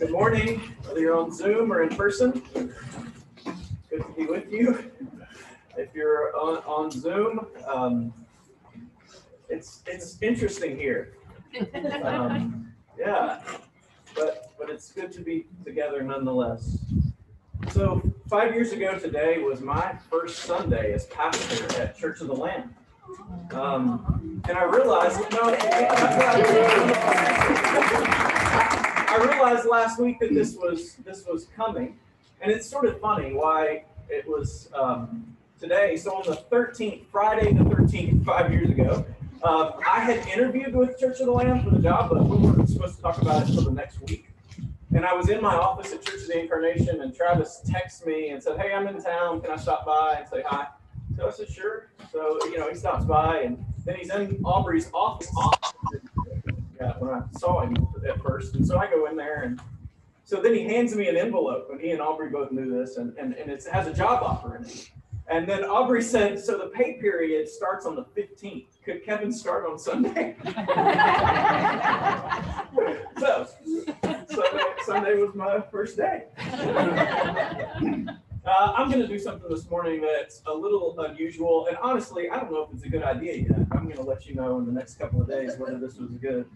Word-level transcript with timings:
Good 0.00 0.12
morning, 0.12 0.62
whether 0.86 0.98
you're 0.98 1.14
on 1.14 1.30
Zoom 1.30 1.70
or 1.70 1.82
in 1.82 1.94
person. 1.94 2.42
Good 2.54 4.00
to 4.00 4.14
be 4.16 4.24
with 4.24 4.50
you. 4.50 4.90
If 5.76 5.94
you're 5.94 6.34
on, 6.34 6.56
on 6.64 6.90
Zoom, 6.90 7.46
um, 7.68 8.14
it's 9.50 9.82
it's 9.86 10.16
interesting 10.22 10.78
here. 10.78 11.12
Um, 12.02 12.72
yeah, 12.98 13.42
but 14.14 14.52
but 14.58 14.70
it's 14.70 14.90
good 14.90 15.12
to 15.12 15.20
be 15.20 15.44
together 15.66 16.02
nonetheless. 16.02 16.78
So 17.68 18.00
five 18.26 18.54
years 18.54 18.72
ago 18.72 18.98
today 18.98 19.42
was 19.42 19.60
my 19.60 19.98
first 20.08 20.38
Sunday 20.38 20.94
as 20.94 21.04
pastor 21.08 21.78
at 21.78 21.94
Church 21.98 22.22
of 22.22 22.28
the 22.28 22.36
Lamb. 22.36 22.74
Um, 23.52 24.42
and 24.48 24.56
I 24.56 24.64
realized, 24.64 25.20
no, 25.30 25.50
I 29.10 29.16
realized 29.16 29.66
last 29.66 29.98
week 29.98 30.20
that 30.20 30.32
this 30.32 30.54
was 30.54 30.94
this 31.04 31.26
was 31.26 31.48
coming, 31.56 31.98
and 32.40 32.52
it's 32.52 32.64
sort 32.64 32.84
of 32.84 33.00
funny 33.00 33.32
why 33.32 33.82
it 34.08 34.24
was 34.24 34.70
um, 34.72 35.36
today. 35.58 35.96
So 35.96 36.14
on 36.14 36.22
the 36.24 36.36
13th, 36.48 37.06
Friday 37.10 37.52
the 37.52 37.64
13th, 37.64 38.24
five 38.24 38.52
years 38.52 38.70
ago, 38.70 39.04
uh, 39.42 39.72
I 39.84 39.98
had 39.98 40.24
interviewed 40.28 40.76
with 40.76 40.96
Church 40.96 41.18
of 41.18 41.26
the 41.26 41.32
Lamb 41.32 41.64
for 41.64 41.70
the 41.70 41.80
job, 41.80 42.08
but 42.08 42.24
we 42.24 42.36
weren't 42.36 42.68
supposed 42.68 42.96
to 42.96 43.02
talk 43.02 43.20
about 43.20 43.42
it 43.42 43.48
until 43.48 43.64
the 43.64 43.72
next 43.72 44.00
week. 44.02 44.28
And 44.94 45.04
I 45.04 45.12
was 45.12 45.28
in 45.28 45.42
my 45.42 45.56
office 45.56 45.92
at 45.92 46.02
Church 46.02 46.22
of 46.22 46.26
the 46.28 46.38
Incarnation, 46.38 47.00
and 47.00 47.12
Travis 47.12 47.62
texted 47.68 48.06
me 48.06 48.28
and 48.28 48.40
said, 48.40 48.60
"Hey, 48.60 48.72
I'm 48.72 48.86
in 48.86 49.02
town. 49.02 49.40
Can 49.40 49.50
I 49.50 49.56
stop 49.56 49.84
by 49.84 50.18
and 50.20 50.28
say 50.28 50.44
hi?" 50.46 50.68
So 51.16 51.26
I 51.26 51.30
said, 51.32 51.48
"Sure." 51.48 51.88
So 52.12 52.38
you 52.44 52.58
know, 52.58 52.68
he 52.68 52.76
stops 52.76 53.04
by, 53.06 53.40
and 53.40 53.64
then 53.84 53.96
he's 53.96 54.10
in 54.10 54.40
Aubrey's 54.44 54.88
office 54.94 55.28
when 56.98 57.10
I 57.10 57.22
saw 57.38 57.60
him 57.60 57.76
at 58.08 58.22
first. 58.22 58.54
And 58.54 58.66
so 58.66 58.78
I 58.78 58.90
go 58.90 59.06
in 59.06 59.16
there 59.16 59.42
and 59.42 59.60
so 60.24 60.40
then 60.40 60.54
he 60.54 60.62
hands 60.62 60.94
me 60.94 61.08
an 61.08 61.16
envelope 61.16 61.68
and 61.70 61.80
he 61.80 61.90
and 61.90 62.00
Aubrey 62.00 62.30
both 62.30 62.52
knew 62.52 62.70
this 62.70 62.96
and, 62.96 63.16
and, 63.18 63.34
and 63.34 63.50
it 63.50 63.64
has 63.70 63.86
a 63.86 63.92
job 63.92 64.22
offer 64.22 64.56
in 64.56 64.64
it. 64.64 64.90
And 65.28 65.48
then 65.48 65.64
Aubrey 65.64 66.02
said, 66.02 66.40
so 66.40 66.58
the 66.58 66.66
pay 66.66 66.94
period 66.94 67.48
starts 67.48 67.86
on 67.86 67.94
the 67.94 68.04
15th. 68.16 68.66
Could 68.84 69.04
Kevin 69.04 69.32
start 69.32 69.64
on 69.64 69.78
Sunday? 69.78 70.34
so 73.18 73.46
Sunday, 74.28 74.64
Sunday 74.84 75.14
was 75.14 75.34
my 75.34 75.60
first 75.70 75.96
day. 75.96 76.24
Uh, 78.50 78.72
I'm 78.76 78.90
going 78.90 79.00
to 79.00 79.06
do 79.06 79.16
something 79.16 79.48
this 79.48 79.70
morning 79.70 80.00
that's 80.00 80.42
a 80.46 80.52
little 80.52 80.98
unusual, 80.98 81.68
and 81.68 81.76
honestly, 81.76 82.28
I 82.28 82.40
don't 82.40 82.50
know 82.50 82.62
if 82.62 82.74
it's 82.74 82.82
a 82.82 82.88
good 82.88 83.04
idea 83.04 83.36
yet. 83.36 83.60
I'm 83.70 83.84
going 83.84 83.94
to 83.94 84.02
let 84.02 84.26
you 84.26 84.34
know 84.34 84.58
in 84.58 84.66
the 84.66 84.72
next 84.72 84.98
couple 84.98 85.22
of 85.22 85.28
days 85.28 85.56
whether 85.56 85.78
this 85.78 85.98
was 85.98 86.10
good. 86.20 86.46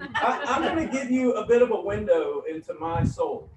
I, 0.00 0.42
I'm 0.46 0.62
going 0.62 0.88
to 0.88 0.90
give 0.90 1.10
you 1.10 1.34
a 1.34 1.46
bit 1.46 1.60
of 1.60 1.70
a 1.70 1.78
window 1.78 2.42
into 2.48 2.72
my 2.80 3.04
soul, 3.04 3.50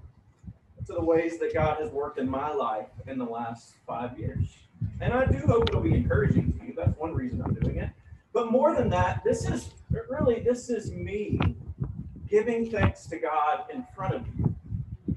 to 0.87 0.91
the 0.91 1.01
ways 1.01 1.39
that 1.39 1.53
God 1.53 1.77
has 1.79 1.89
worked 1.89 2.19
in 2.19 2.29
my 2.29 2.51
life 2.51 2.89
in 3.07 3.17
the 3.17 3.23
last 3.23 3.75
five 3.87 4.19
years. 4.19 4.45
And 4.99 5.13
I 5.13 5.25
do 5.25 5.37
hope 5.47 5.69
it'll 5.69 5.79
be 5.79 5.93
encouraging 5.93 6.51
to 6.59 6.65
you. 6.65 6.73
That's 6.75 6.97
one 6.97 7.13
reason 7.13 7.41
I'm 7.41 7.53
doing 7.53 7.77
it. 7.77 7.91
But 8.33 8.51
more 8.51 8.75
than 8.75 8.89
that, 8.89 9.23
this 9.23 9.49
is 9.49 9.69
really 10.09 10.41
this 10.41 10.69
is 10.69 10.91
me 10.91 11.39
giving 12.29 12.69
thanks 12.69 13.07
to 13.07 13.19
God 13.19 13.67
in 13.73 13.85
front 13.95 14.15
of 14.15 14.25
you, 14.37 14.53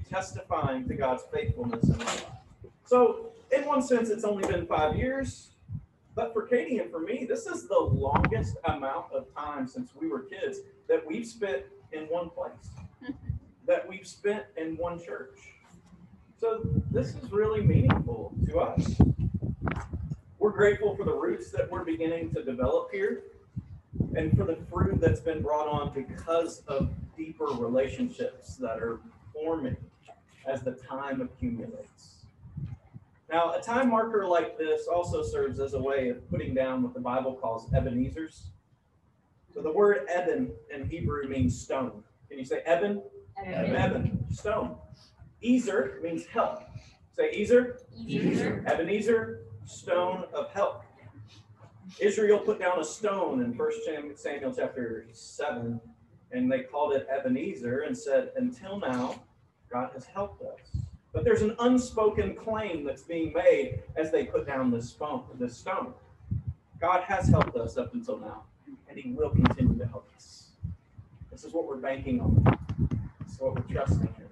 testifying 0.09 0.87
to 0.87 0.95
God's 0.95 1.25
faithfulness 1.33 1.83
in 1.83 1.99
my 1.99 2.05
life. 2.05 2.38
So, 2.85 3.33
in 3.51 3.67
one 3.67 3.83
sense, 3.83 4.11
it's 4.11 4.25
only 4.25 4.47
been 4.49 4.67
five 4.67 4.97
years. 4.97 5.51
But 6.15 6.33
for 6.33 6.43
Katie 6.47 6.79
and 6.79 6.91
for 6.91 7.01
me, 7.01 7.27
this 7.29 7.47
is 7.47 7.69
the 7.69 7.79
longest 7.79 8.57
amount 8.65 9.13
of 9.13 9.33
time 9.35 9.69
since 9.69 9.91
we 9.95 10.09
were 10.09 10.21
kids 10.21 10.59
that 10.89 11.07
we've 11.07 11.27
spent 11.27 11.63
in 11.93 12.05
one 12.05 12.31
place, 12.31 13.13
that 13.67 13.89
we've 13.89 14.07
spent 14.07 14.45
in 14.57 14.77
one 14.77 15.03
church. 15.03 15.39
So, 16.41 16.61
this 16.91 17.15
is 17.15 17.31
really 17.31 17.63
meaningful 17.63 18.33
to 18.47 18.59
us. 18.59 19.01
We're 20.39 20.51
grateful 20.51 20.97
for 20.97 21.05
the 21.05 21.15
roots 21.15 21.51
that 21.51 21.71
we're 21.71 21.85
beginning 21.85 22.33
to 22.35 22.43
develop 22.43 22.91
here 22.93 23.23
and 24.17 24.37
for 24.37 24.45
the 24.45 24.57
fruit 24.73 25.01
that's 25.01 25.21
been 25.21 25.43
brought 25.43 25.69
on 25.69 25.93
because 25.93 26.63
of 26.69 26.91
deeper 27.17 27.47
relationships 27.47 28.57
that 28.57 28.79
are 28.79 29.01
forming 29.33 29.77
as 30.47 30.63
the 30.63 30.73
time 30.73 31.21
accumulates. 31.21 32.18
Now, 33.31 33.53
a 33.55 33.61
time 33.61 33.91
marker 33.91 34.27
like 34.27 34.57
this 34.57 34.87
also 34.87 35.23
serves 35.23 35.61
as 35.61 35.75
a 35.75 35.81
way 35.81 36.09
of 36.09 36.29
putting 36.31 36.55
down 36.55 36.83
what 36.83 36.95
the 36.95 37.01
Bible 37.01 37.35
calls 37.35 37.71
Ebenezer's. 37.75 38.51
So 39.53 39.61
the 39.61 39.73
word 39.73 40.07
Eben 40.09 40.51
in 40.75 40.89
Hebrew 40.89 41.29
means 41.29 41.61
stone. 41.61 42.05
Can 42.29 42.39
you 42.39 42.45
say 42.45 42.61
Eben? 42.65 43.03
Eben, 43.45 43.77
Eben 43.77 44.27
stone. 44.31 44.77
Ezer 45.45 46.01
means 46.03 46.27
help. 46.27 46.63
Say 47.15 47.31
Ezer. 47.31 47.81
Ezer. 48.09 48.65
Ebenezer, 48.67 49.41
stone 49.67 50.25
of 50.33 50.51
help. 50.51 50.85
Israel 52.01 52.39
put 52.39 52.59
down 52.59 52.79
a 52.79 52.85
stone 52.85 53.43
in 53.43 53.57
1 53.57 53.71
Samuel 54.17 54.55
chapter 54.55 55.07
7, 55.13 55.81
and 56.33 56.53
they 56.53 56.61
called 56.61 56.95
it 56.95 57.07
Ebenezer 57.11 57.81
and 57.81 57.97
said, 57.97 58.31
Until 58.37 58.79
now, 58.79 59.23
God 59.71 59.91
has 59.95 60.05
helped 60.07 60.43
us. 60.43 60.78
But 61.19 61.25
there's 61.25 61.43
an 61.43 61.57
unspoken 61.59 62.37
claim 62.37 62.85
that's 62.85 63.03
being 63.03 63.33
made 63.33 63.83
as 63.97 64.13
they 64.13 64.27
put 64.27 64.47
down 64.47 64.71
this 64.71 64.89
stone. 64.89 65.93
God 66.81 67.03
has 67.09 67.29
helped 67.29 67.57
us 67.57 67.77
up 67.77 67.93
until 67.93 68.19
now, 68.19 68.45
and 68.89 68.97
He 68.97 69.11
will 69.11 69.31
continue 69.31 69.77
to 69.79 69.87
help 69.89 70.09
us. 70.15 70.51
This 71.33 71.43
is 71.43 71.53
what 71.53 71.67
we're 71.67 71.79
banking 71.79 72.21
on. 72.21 72.57
This 73.25 73.35
is 73.35 73.41
what 73.41 73.57
we're 73.57 73.63
trusting 73.63 74.15
in. 74.17 74.29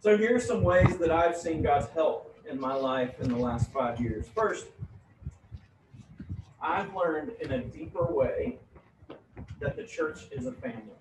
So 0.00 0.18
here's 0.18 0.44
some 0.44 0.64
ways 0.64 0.96
that 0.96 1.12
I've 1.12 1.36
seen 1.36 1.62
God's 1.62 1.86
help 1.90 2.36
in 2.50 2.58
my 2.58 2.74
life 2.74 3.20
in 3.20 3.28
the 3.28 3.38
last 3.38 3.70
five 3.70 4.00
years. 4.00 4.26
First, 4.34 4.66
I've 6.60 6.92
learned 6.92 7.30
in 7.40 7.52
a 7.52 7.62
deeper 7.62 8.04
way 8.04 8.58
that 9.60 9.76
the 9.76 9.84
church 9.84 10.26
is 10.32 10.46
a 10.46 10.52
family 10.52 10.96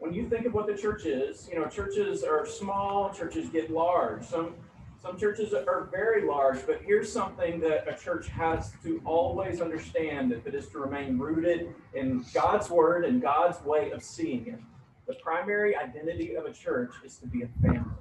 when 0.00 0.14
you 0.14 0.28
think 0.28 0.46
of 0.46 0.54
what 0.54 0.66
the 0.66 0.74
church 0.74 1.04
is, 1.04 1.48
you 1.52 1.58
know, 1.58 1.66
churches 1.66 2.24
are 2.24 2.46
small, 2.46 3.12
churches 3.12 3.48
get 3.50 3.70
large. 3.70 4.24
Some 4.24 4.54
some 5.00 5.16
churches 5.16 5.54
are 5.54 5.88
very 5.90 6.26
large, 6.26 6.66
but 6.66 6.82
here's 6.84 7.10
something 7.10 7.58
that 7.60 7.88
a 7.88 7.96
church 7.96 8.28
has 8.28 8.72
to 8.82 9.00
always 9.06 9.62
understand 9.62 10.30
if 10.30 10.46
it 10.46 10.54
is 10.54 10.68
to 10.68 10.78
remain 10.78 11.16
rooted 11.16 11.74
in 11.94 12.22
God's 12.34 12.68
word 12.68 13.06
and 13.06 13.22
God's 13.22 13.64
way 13.64 13.92
of 13.92 14.02
seeing 14.02 14.46
it. 14.46 14.58
The 15.06 15.14
primary 15.14 15.74
identity 15.74 16.34
of 16.34 16.44
a 16.44 16.52
church 16.52 16.92
is 17.02 17.16
to 17.16 17.26
be 17.26 17.44
a 17.44 17.48
family. 17.62 17.94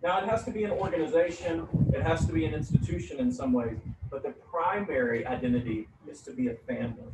Now, 0.00 0.20
it 0.20 0.28
has 0.28 0.44
to 0.44 0.52
be 0.52 0.62
an 0.62 0.70
organization, 0.70 1.66
it 1.92 2.02
has 2.02 2.24
to 2.26 2.32
be 2.32 2.44
an 2.44 2.54
institution 2.54 3.18
in 3.18 3.32
some 3.32 3.52
ways, 3.52 3.78
but 4.08 4.22
the 4.22 4.30
primary 4.30 5.26
identity 5.26 5.88
is 6.08 6.20
to 6.22 6.30
be 6.30 6.48
a 6.48 6.54
family. 6.68 7.10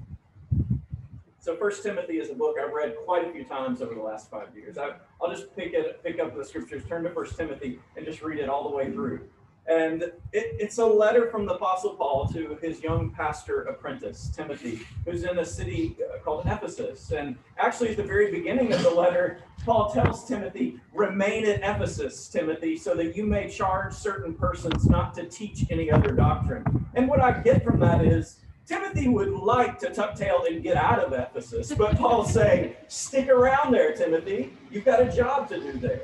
So 1.43 1.57
First 1.57 1.83
Timothy 1.83 2.19
is 2.19 2.31
a 2.31 2.35
book 2.35 2.55
I've 2.57 2.73
read 2.73 2.95
quite 3.05 3.29
a 3.29 3.33
few 3.33 3.43
times 3.43 3.83
over 3.83 3.97
the 3.97 4.01
last 4.01 4.31
five 4.31 4.55
years. 4.55 4.79
I, 4.79 4.93
will 5.21 5.35
just 5.35 5.55
pick 5.57 5.73
it, 5.73 6.01
pick 6.05 6.21
up 6.21 6.37
the 6.37 6.45
scriptures, 6.45 6.85
turn 6.89 7.03
to 7.03 7.11
First 7.11 7.37
Timothy, 7.37 7.81
and 7.97 8.07
just 8.07 8.23
read 8.23 8.39
it 8.39 8.49
all 8.49 8.71
the 8.71 8.77
way 8.77 8.93
through. 8.93 9.29
And 9.67 10.05
it, 10.05 10.13
it's 10.33 10.79
a 10.79 10.87
letter 10.87 11.29
from 11.33 11.47
the 11.47 11.55
Apostle 11.55 11.97
Paul 11.97 12.29
to 12.29 12.57
his 12.63 12.81
young 12.81 13.11
pastor 13.11 13.63
apprentice, 13.63 14.31
Timothy, 14.33 14.83
who's 15.05 15.25
in 15.25 15.41
a 15.41 15.45
city 15.45 15.97
uh, 16.01 16.19
called 16.19 16.47
Ephesus. 16.47 17.11
And 17.11 17.37
actually, 17.59 17.89
at 17.89 17.97
the 17.97 18.05
very 18.05 18.31
beginning 18.31 18.73
of 18.73 18.81
the 18.85 18.91
letter, 18.91 19.41
Paul 19.65 19.91
tells 19.91 20.29
Timothy, 20.29 20.79
Remain 20.95 21.45
at 21.47 21.59
Ephesus, 21.59 22.29
Timothy, 22.29 22.77
so 22.77 22.95
that 22.95 23.17
you 23.17 23.27
may 23.27 23.49
charge 23.49 23.93
certain 23.95 24.33
persons 24.33 24.89
not 24.89 25.13
to 25.15 25.25
teach 25.25 25.67
any 25.71 25.91
other 25.91 26.13
doctrine. 26.13 26.87
And 26.95 27.09
what 27.09 27.21
I 27.21 27.33
get 27.41 27.65
from 27.65 27.81
that 27.81 28.05
is, 28.05 28.39
Timothy 28.67 29.09
would 29.09 29.31
like 29.31 29.79
to 29.81 29.91
tuck 29.93 30.15
tail 30.15 30.45
and 30.49 30.63
get 30.63 30.77
out 30.77 31.01
of 31.01 31.13
Ephesus, 31.13 31.73
but 31.77 31.97
Paul's 31.97 32.33
saying, 32.33 32.75
stick 32.89 33.29
around 33.29 33.73
there, 33.73 33.93
Timothy. 33.93 34.53
You've 34.71 34.85
got 34.85 35.03
a 35.03 35.11
job 35.11 35.49
to 35.49 35.61
do 35.61 35.73
there. 35.73 36.03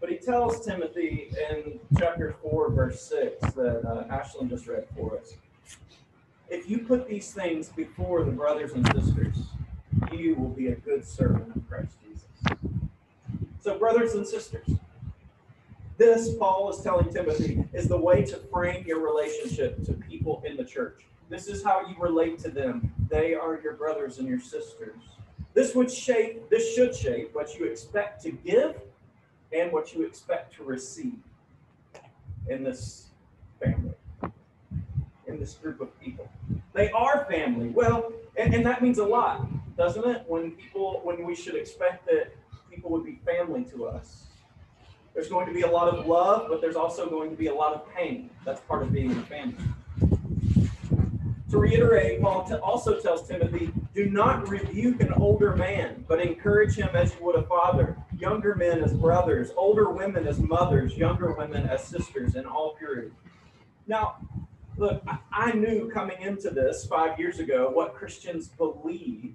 But 0.00 0.10
he 0.10 0.16
tells 0.16 0.64
Timothy 0.64 1.30
in 1.50 1.78
chapter 1.98 2.36
4, 2.42 2.70
verse 2.70 3.02
6, 3.02 3.52
that 3.54 3.84
uh, 3.84 4.04
Ashlyn 4.14 4.48
just 4.48 4.66
read 4.66 4.86
for 4.96 5.18
us. 5.18 5.34
If 6.48 6.70
you 6.70 6.78
put 6.78 7.06
these 7.08 7.32
things 7.32 7.68
before 7.68 8.24
the 8.24 8.30
brothers 8.30 8.72
and 8.72 8.86
sisters, 8.94 9.36
you 10.12 10.34
will 10.36 10.48
be 10.48 10.68
a 10.68 10.74
good 10.76 11.04
servant 11.06 11.54
of 11.54 11.68
Christ 11.68 11.96
Jesus. 12.02 12.58
So, 13.60 13.78
brothers 13.78 14.14
and 14.14 14.26
sisters, 14.26 14.66
this, 15.98 16.32
Paul 16.38 16.70
is 16.70 16.80
telling 16.80 17.12
Timothy, 17.12 17.64
is 17.72 17.88
the 17.88 17.96
way 17.96 18.24
to 18.24 18.36
frame 18.52 18.84
your 18.86 19.00
relationship 19.00 19.84
to 19.84 19.92
people 19.92 20.42
in 20.46 20.56
the 20.56 20.64
church. 20.64 21.04
This 21.28 21.48
is 21.48 21.62
how 21.62 21.86
you 21.86 21.96
relate 22.00 22.38
to 22.40 22.50
them. 22.50 22.90
They 23.10 23.34
are 23.34 23.60
your 23.60 23.74
brothers 23.74 24.18
and 24.18 24.28
your 24.28 24.40
sisters. 24.40 25.00
This 25.54 25.74
would 25.74 25.90
shape, 25.90 26.48
this 26.50 26.74
should 26.74 26.94
shape 26.94 27.34
what 27.34 27.58
you 27.58 27.66
expect 27.66 28.22
to 28.22 28.30
give 28.30 28.76
and 29.52 29.72
what 29.72 29.92
you 29.92 30.06
expect 30.06 30.54
to 30.54 30.62
receive 30.62 31.18
in 32.48 32.62
this 32.62 33.08
family, 33.60 33.94
in 35.26 35.40
this 35.40 35.54
group 35.54 35.80
of 35.80 36.00
people. 36.00 36.30
They 36.74 36.92
are 36.92 37.26
family. 37.28 37.70
Well, 37.70 38.12
and, 38.36 38.54
and 38.54 38.64
that 38.64 38.82
means 38.82 38.98
a 38.98 39.04
lot. 39.04 39.48
doesn't 39.76 40.08
it? 40.08 40.24
When 40.28 40.52
people, 40.52 41.00
when 41.02 41.24
we 41.26 41.34
should 41.34 41.56
expect 41.56 42.06
that 42.06 42.32
people 42.70 42.90
would 42.90 43.04
be 43.04 43.18
family 43.26 43.64
to 43.72 43.86
us. 43.86 44.26
There's 45.18 45.28
going 45.28 45.48
to 45.48 45.52
be 45.52 45.62
a 45.62 45.68
lot 45.68 45.92
of 45.92 46.06
love, 46.06 46.46
but 46.48 46.60
there's 46.60 46.76
also 46.76 47.10
going 47.10 47.30
to 47.30 47.36
be 47.36 47.48
a 47.48 47.52
lot 47.52 47.74
of 47.74 47.92
pain. 47.92 48.30
That's 48.44 48.60
part 48.60 48.84
of 48.84 48.92
being 48.92 49.10
a 49.10 49.22
family. 49.22 49.56
To 51.50 51.58
reiterate, 51.58 52.22
Paul 52.22 52.48
also 52.62 53.00
tells 53.00 53.26
Timothy, 53.26 53.72
do 53.96 54.08
not 54.10 54.48
rebuke 54.48 55.00
an 55.00 55.12
older 55.14 55.56
man, 55.56 56.04
but 56.06 56.20
encourage 56.20 56.76
him 56.76 56.90
as 56.94 57.12
you 57.14 57.24
would 57.24 57.34
a 57.34 57.42
father, 57.42 57.96
younger 58.16 58.54
men 58.54 58.80
as 58.80 58.92
brothers, 58.92 59.50
older 59.56 59.90
women 59.90 60.24
as 60.28 60.38
mothers, 60.38 60.96
younger 60.96 61.32
women 61.32 61.68
as 61.68 61.82
sisters 61.82 62.36
in 62.36 62.46
all 62.46 62.76
purity. 62.78 63.10
Now, 63.88 64.18
look, 64.76 65.02
I 65.32 65.50
knew 65.50 65.90
coming 65.92 66.22
into 66.22 66.50
this 66.50 66.86
five 66.86 67.18
years 67.18 67.40
ago 67.40 67.70
what 67.70 67.92
Christians 67.92 68.46
believe 68.46 69.34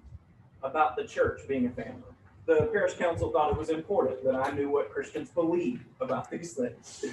about 0.63 0.95
the 0.95 1.03
church 1.03 1.41
being 1.45 1.65
a 1.65 1.71
family. 1.71 2.12
The 2.45 2.69
parish 2.74 2.95
council 2.95 3.31
thought 3.31 3.51
it 3.51 3.57
was 3.57 3.69
important 3.69 4.24
that 4.25 4.36
I 4.36 4.51
knew 4.51 4.69
what 4.69 4.92
Christians 4.92 5.30
believe 5.30 5.86
about 6.01 6.30
these 6.30 6.54
things. 6.54 7.06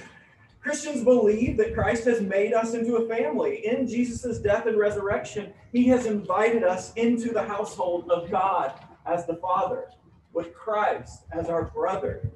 Christians 0.61 1.05
believe 1.05 1.57
that 1.57 1.75
Christ 1.75 2.05
has 2.05 2.21
made 2.21 2.53
us 2.53 2.75
into 2.75 2.97
a 2.97 3.09
family. 3.09 3.65
In 3.67 3.87
Jesus' 3.87 4.39
death 4.39 4.67
and 4.67 4.77
resurrection, 4.77 5.53
he 5.73 5.89
has 5.89 6.05
invited 6.05 6.65
us 6.65 6.93
into 6.95 7.33
the 7.33 7.43
household 7.43 8.11
of 8.11 8.31
God 8.31 8.75
as 9.07 9.25
the 9.27 9.37
Father, 9.37 9.89
with 10.33 10.53
Christ 10.53 11.25
as 11.33 11.49
our 11.49 11.65
brother. 11.65 12.31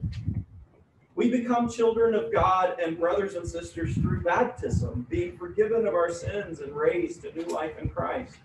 We 1.17 1.31
become 1.31 1.71
children 1.71 2.15
of 2.15 2.33
God 2.33 2.81
and 2.81 2.99
brothers 2.99 3.35
and 3.35 3.47
sisters 3.47 3.95
through 3.95 4.23
baptism, 4.23 5.07
being 5.09 5.37
forgiven 5.37 5.87
of 5.87 5.95
our 5.95 6.11
sins 6.11 6.61
and 6.61 6.75
raised 6.75 7.23
to 7.23 7.33
new 7.33 7.47
life 7.55 7.79
in 7.79 7.89
Christ. 7.89 8.37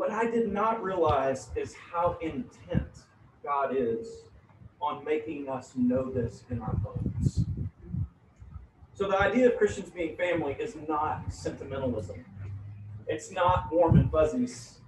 What 0.00 0.12
I 0.12 0.30
did 0.30 0.50
not 0.50 0.82
realize 0.82 1.50
is 1.54 1.74
how 1.74 2.16
intent 2.22 2.88
God 3.44 3.76
is 3.76 4.22
on 4.80 5.04
making 5.04 5.50
us 5.50 5.72
know 5.76 6.10
this 6.10 6.42
in 6.48 6.58
our 6.62 6.72
bones. 6.76 7.44
So 8.94 9.08
the 9.08 9.20
idea 9.20 9.50
of 9.50 9.58
Christians 9.58 9.90
being 9.90 10.16
family 10.16 10.56
is 10.58 10.74
not 10.88 11.30
sentimentalism. 11.30 12.24
It's 13.08 13.30
not 13.30 13.70
warm 13.70 13.98
and 13.98 14.10
fuzzies. 14.10 14.78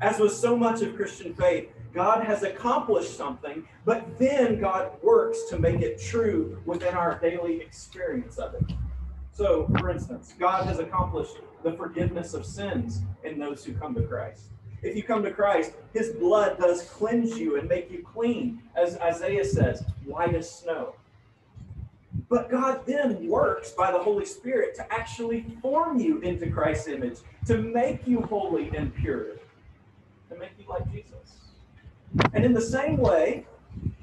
As 0.00 0.20
with 0.20 0.32
so 0.32 0.56
much 0.56 0.82
of 0.82 0.94
Christian 0.94 1.34
faith, 1.34 1.70
God 1.92 2.24
has 2.24 2.44
accomplished 2.44 3.16
something, 3.16 3.66
but 3.84 4.20
then 4.20 4.60
God 4.60 4.92
works 5.02 5.48
to 5.50 5.58
make 5.58 5.80
it 5.80 6.00
true 6.00 6.62
within 6.64 6.94
our 6.94 7.18
daily 7.18 7.60
experience 7.60 8.38
of 8.38 8.54
it. 8.54 8.72
So, 9.32 9.68
for 9.80 9.90
instance, 9.90 10.32
God 10.38 10.66
has 10.66 10.78
accomplished 10.78 11.38
the 11.64 11.72
forgiveness 11.72 12.34
of 12.34 12.46
sins 12.46 13.00
in 13.24 13.38
those 13.38 13.64
who 13.64 13.72
come 13.72 13.94
to 13.94 14.02
Christ. 14.02 14.50
If 14.82 14.94
you 14.94 15.02
come 15.02 15.22
to 15.22 15.30
Christ, 15.30 15.72
his 15.94 16.10
blood 16.10 16.58
does 16.58 16.82
cleanse 16.82 17.38
you 17.38 17.58
and 17.58 17.66
make 17.66 17.90
you 17.90 18.04
clean, 18.04 18.62
as 18.76 18.98
Isaiah 18.98 19.44
says, 19.44 19.82
white 20.04 20.34
as 20.34 20.48
snow. 20.48 20.94
But 22.28 22.50
God 22.50 22.84
then 22.86 23.26
works 23.26 23.70
by 23.70 23.90
the 23.90 23.98
Holy 23.98 24.26
Spirit 24.26 24.74
to 24.76 24.92
actually 24.92 25.46
form 25.62 25.98
you 25.98 26.18
into 26.20 26.50
Christ's 26.50 26.88
image, 26.88 27.18
to 27.46 27.56
make 27.56 28.06
you 28.06 28.20
holy 28.20 28.70
and 28.76 28.94
pure, 28.94 29.36
to 30.28 30.38
make 30.38 30.50
you 30.58 30.64
like 30.68 30.90
Jesus. 30.92 31.38
And 32.34 32.44
in 32.44 32.52
the 32.52 32.60
same 32.60 32.98
way, 32.98 33.46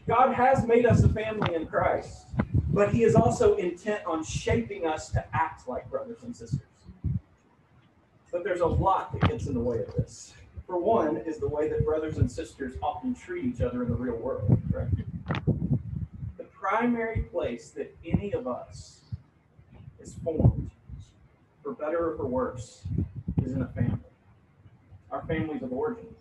God 0.08 0.34
has 0.34 0.66
made 0.66 0.88
us 0.88 1.04
a 1.04 1.10
family 1.10 1.54
in 1.54 1.68
Christ, 1.68 2.26
but 2.74 2.92
He 2.92 3.04
is 3.04 3.16
also 3.16 3.56
intent 3.56 4.04
on 4.06 4.24
shaping 4.24 4.88
us 4.88 5.10
to 5.12 5.24
act 5.34 5.68
like 5.68 5.90
brothers 5.90 6.24
and 6.24 6.36
sisters. 6.36 6.71
But 8.32 8.44
there's 8.44 8.62
a 8.62 8.66
lot 8.66 9.12
that 9.14 9.30
gets 9.30 9.48
in 9.48 9.54
the 9.54 9.60
way 9.60 9.80
of 9.80 9.94
this. 9.96 10.34
For 10.66 10.80
one, 10.80 11.18
is 11.18 11.38
the 11.38 11.50
way 11.50 11.68
that 11.68 11.84
brothers 11.84 12.18
and 12.18 12.32
sisters 12.32 12.76
often 12.82 13.14
treat 13.14 13.44
each 13.44 13.60
other 13.60 13.84
in 13.84 13.90
the 13.90 13.96
real 13.96 14.16
world? 14.16 14.58
The 16.38 16.44
primary 16.46 17.24
place 17.24 17.72
that 17.72 17.94
any 18.06 18.32
of 18.32 18.48
us 18.48 19.02
is 20.00 20.16
formed, 20.24 20.72
for 21.62 21.74
better 21.74 22.12
or 22.12 22.16
for 22.16 22.26
worse, 22.26 22.84
is 23.44 23.52
in 23.52 23.62
a 23.64 23.68
family. 23.68 24.00
Our 25.12 25.26
families 25.26 25.62
of 25.62 25.74
origin. 25.74 26.16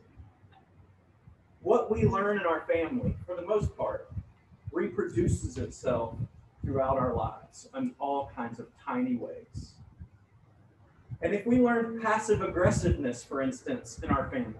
What 1.62 1.90
we 1.90 2.06
learn 2.06 2.40
in 2.40 2.46
our 2.46 2.62
family, 2.62 3.14
for 3.26 3.36
the 3.36 3.42
most 3.42 3.76
part, 3.76 4.10
reproduces 4.72 5.58
itself 5.58 6.16
throughout 6.64 6.98
our 6.98 7.14
lives 7.14 7.68
in 7.76 7.94
all 8.00 8.32
kinds 8.34 8.58
of 8.58 8.66
tiny 8.84 9.14
ways. 9.14 9.74
And 11.22 11.34
if 11.34 11.46
we 11.46 11.61
learn 11.61 12.00
passive 12.00 12.40
aggressiveness, 12.43 13.22
for 13.22 13.43
instance, 13.43 14.00
in 14.02 14.11
our 14.11 14.31
family, 14.31 14.55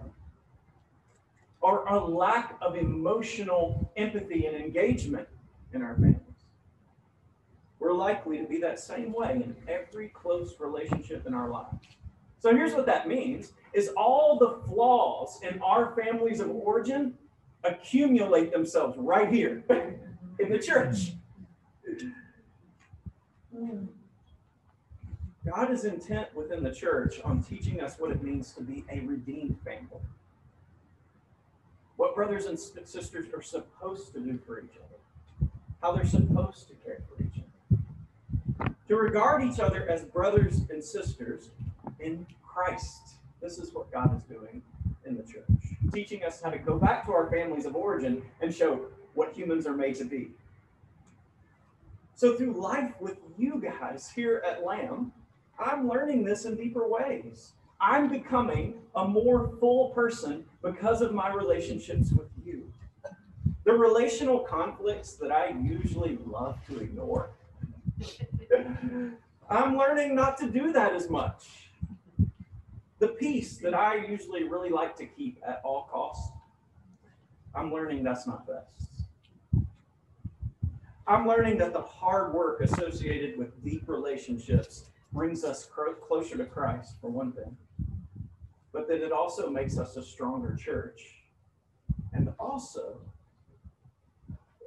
or 1.61 1.85
a 1.85 1.99
lack 2.03 2.57
of 2.61 2.75
emotional 2.75 3.91
empathy 3.95 4.47
and 4.47 4.55
engagement 4.55 5.27
in 5.73 5.81
our 5.81 5.93
families. 5.93 6.17
We're 7.79 7.93
likely 7.93 8.37
to 8.39 8.43
be 8.45 8.57
that 8.59 8.79
same 8.79 9.13
way 9.13 9.33
in 9.43 9.55
every 9.67 10.09
close 10.09 10.55
relationship 10.59 11.25
in 11.25 11.33
our 11.33 11.49
lives. 11.49 11.77
So 12.39 12.55
here's 12.55 12.73
what 12.73 12.87
that 12.87 13.07
means 13.07 13.53
is 13.73 13.89
all 13.95 14.37
the 14.39 14.59
flaws 14.67 15.39
in 15.43 15.61
our 15.61 15.95
families 15.95 16.39
of 16.39 16.49
origin 16.49 17.15
accumulate 17.63 18.51
themselves 18.51 18.97
right 18.97 19.31
here 19.31 19.63
in 20.39 20.49
the 20.49 20.57
church. 20.57 21.13
Hmm. 23.55 23.85
God 25.45 25.71
is 25.71 25.85
intent 25.85 26.33
within 26.35 26.63
the 26.63 26.73
church 26.73 27.19
on 27.23 27.43
teaching 27.43 27.81
us 27.81 27.95
what 27.97 28.11
it 28.11 28.21
means 28.21 28.51
to 28.53 28.61
be 28.61 28.83
a 28.91 28.99
redeemed 28.99 29.57
family. 29.65 30.01
What 31.97 32.15
brothers 32.15 32.45
and 32.45 32.59
sisters 32.59 33.27
are 33.33 33.41
supposed 33.41 34.13
to 34.13 34.19
do 34.19 34.39
for 34.45 34.59
each 34.59 34.75
other 34.75 34.91
how 35.81 35.91
they're 35.91 36.05
supposed 36.05 36.67
to 36.67 36.75
care 36.85 37.01
for 37.09 37.23
each 37.23 37.43
other. 38.59 38.73
To 38.87 38.95
regard 38.95 39.43
each 39.43 39.59
other 39.59 39.89
as 39.89 40.03
brothers 40.03 40.61
and 40.69 40.83
sisters 40.83 41.49
in 41.99 42.25
Christ. 42.43 43.15
This 43.41 43.57
is 43.57 43.73
what 43.73 43.91
God 43.91 44.15
is 44.15 44.23
doing 44.23 44.61
in 45.05 45.17
the 45.17 45.23
church, 45.23 45.45
teaching 45.91 46.23
us 46.23 46.41
how 46.41 46.51
to 46.51 46.59
go 46.59 46.77
back 46.77 47.05
to 47.05 47.11
our 47.11 47.29
families 47.31 47.65
of 47.65 47.75
origin 47.75 48.21
and 48.41 48.53
show 48.53 48.81
what 49.15 49.33
humans 49.33 49.65
are 49.65 49.73
made 49.73 49.95
to 49.95 50.05
be. 50.05 50.29
So, 52.15 52.37
through 52.37 52.53
life 52.53 52.93
with 52.99 53.17
you 53.37 53.59
guys 53.59 54.11
here 54.15 54.43
at 54.45 54.63
Lamb, 54.63 55.11
I'm 55.61 55.87
learning 55.87 56.23
this 56.23 56.45
in 56.45 56.55
deeper 56.55 56.87
ways. 56.87 57.53
I'm 57.79 58.09
becoming 58.09 58.75
a 58.95 59.07
more 59.07 59.51
full 59.59 59.89
person 59.89 60.45
because 60.61 61.01
of 61.01 61.13
my 61.13 61.31
relationships 61.33 62.11
with 62.11 62.29
you. 62.43 62.71
The 63.63 63.73
relational 63.73 64.39
conflicts 64.39 65.13
that 65.13 65.31
I 65.31 65.55
usually 65.61 66.17
love 66.25 66.57
to 66.67 66.79
ignore, 66.79 67.29
I'm 69.49 69.77
learning 69.77 70.15
not 70.15 70.37
to 70.39 70.49
do 70.49 70.71
that 70.73 70.93
as 70.93 71.09
much. 71.09 71.69
The 72.99 73.09
peace 73.09 73.57
that 73.57 73.73
I 73.73 73.95
usually 73.95 74.43
really 74.43 74.69
like 74.69 74.95
to 74.97 75.05
keep 75.05 75.39
at 75.47 75.61
all 75.63 75.89
costs, 75.91 76.31
I'm 77.53 77.71
learning 77.71 78.03
that's 78.03 78.25
not 78.25 78.47
best. 78.47 78.91
I'm 81.07 81.27
learning 81.27 81.57
that 81.57 81.73
the 81.73 81.81
hard 81.81 82.33
work 82.33 82.61
associated 82.61 83.37
with 83.37 83.63
deep 83.63 83.83
relationships 83.87 84.90
brings 85.11 85.43
us 85.43 85.67
closer 86.01 86.37
to 86.37 86.45
Christ, 86.45 86.95
for 87.01 87.09
one 87.09 87.33
thing, 87.33 87.57
but 88.71 88.87
that 88.87 89.03
it 89.03 89.11
also 89.11 89.49
makes 89.49 89.77
us 89.77 89.97
a 89.97 90.03
stronger 90.03 90.55
church. 90.55 91.01
And 92.13 92.33
also, 92.39 93.01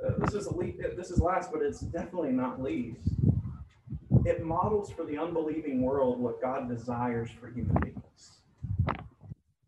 uh, 0.04 0.12
this 0.18 0.34
is 0.34 0.50
le- 0.50 0.94
this 0.96 1.10
is 1.10 1.18
last, 1.18 1.50
but 1.52 1.62
it's 1.62 1.80
definitely 1.80 2.32
not 2.32 2.62
least. 2.62 3.00
It 4.24 4.42
models 4.42 4.90
for 4.90 5.04
the 5.04 5.18
unbelieving 5.18 5.82
world 5.82 6.18
what 6.18 6.40
God 6.40 6.68
desires 6.68 7.30
for 7.30 7.48
human 7.48 7.76
beings. 7.82 8.38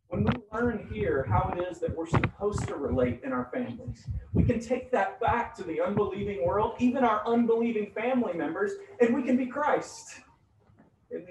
When 0.08 0.24
we 0.24 0.32
learn 0.52 0.88
here 0.90 1.26
how 1.28 1.52
it 1.54 1.62
is 1.70 1.78
that 1.80 1.94
we're 1.94 2.06
supposed 2.06 2.66
to 2.68 2.76
relate 2.76 3.20
in 3.22 3.32
our 3.32 3.50
families, 3.52 4.06
we 4.32 4.44
can 4.44 4.60
take 4.60 4.90
that 4.92 5.20
back 5.20 5.54
to 5.56 5.64
the 5.64 5.80
unbelieving 5.80 6.46
world, 6.46 6.76
even 6.78 7.04
our 7.04 7.26
unbelieving 7.26 7.90
family 7.92 8.32
members, 8.32 8.72
and 9.00 9.14
we 9.14 9.22
can 9.22 9.36
be 9.36 9.46
Christ 9.46 10.20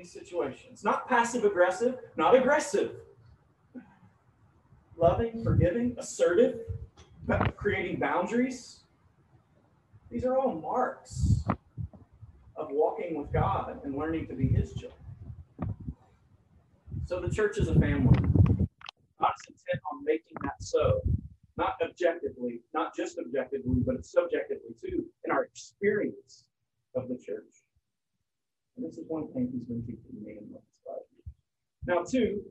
these 0.06 0.14
situations. 0.14 0.84
Not 0.84 1.08
passive 1.10 1.46
aggressive, 1.46 1.98
not 2.16 2.36
aggressive. 2.36 2.92
Loving, 4.98 5.44
forgiving, 5.44 5.96
assertive, 5.98 6.60
creating 7.58 8.00
boundaries, 8.00 8.82
these 10.10 10.24
are 10.24 10.38
all 10.38 10.54
marks 10.54 11.44
of 12.56 12.70
walking 12.72 13.18
with 13.18 13.34
God 13.34 13.82
and 13.84 13.98
learning 13.98 14.28
to 14.28 14.36
be 14.36 14.48
His 14.48 14.74
children. 14.74 14.94
So 17.06 17.20
the 17.20 17.30
church 17.30 17.58
is 17.58 17.68
a 17.68 17.74
family. 17.74 18.18
God's 19.20 19.42
intent 19.48 19.82
on 19.92 20.04
making 20.06 20.38
that 20.44 20.62
so, 20.62 21.02
not 21.58 21.76
objectively, 21.84 22.62
not 22.74 22.96
just 22.96 23.18
objectively, 23.18 23.82
but 23.86 24.06
subjectively 24.06 24.76
too, 24.80 25.06
in 25.26 25.32
our 25.32 25.44
experience 25.44 26.46
of 26.96 27.10
the 27.10 27.18
church. 27.18 27.65
And 28.78 28.86
this 28.86 28.98
is 28.98 29.06
one 29.08 29.32
thing 29.34 29.50
He's 29.52 29.64
been 29.64 29.82
teaching 29.82 30.24
me 30.24 30.38
in 30.40 30.52
the. 30.52 30.60
Now, 31.88 32.04
two, 32.04 32.42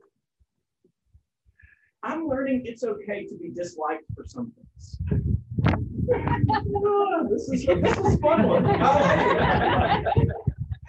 I'm 2.03 2.27
learning 2.27 2.63
it's 2.65 2.83
okay 2.83 3.25
to 3.25 3.35
be 3.37 3.49
disliked 3.49 4.03
for 4.15 4.23
some 4.25 4.51
things. 4.55 4.97
this 7.29 7.49
is 7.49 7.65
this 7.65 7.97
is 7.97 8.19
fun 8.19 8.47
one. 8.47 8.65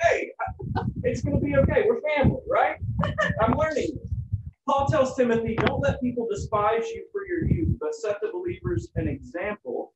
hey, 0.00 0.30
it's 1.02 1.22
going 1.22 1.40
to 1.40 1.44
be 1.44 1.56
okay. 1.56 1.84
We're 1.86 2.00
family, 2.16 2.40
right? 2.48 2.76
I'm 3.42 3.56
learning. 3.56 3.98
Paul 4.68 4.86
tells 4.88 5.16
Timothy, 5.16 5.56
don't 5.56 5.80
let 5.80 6.00
people 6.00 6.26
despise 6.30 6.86
you 6.88 7.06
for 7.12 7.26
your 7.26 7.48
youth, 7.48 7.76
but 7.80 7.94
set 7.94 8.20
the 8.20 8.28
believers 8.32 8.88
an 8.96 9.08
example 9.08 9.94